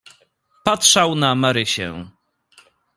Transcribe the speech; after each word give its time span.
"Patrzał 0.65 1.15
na 1.15 1.35
Marysię." 1.35 2.05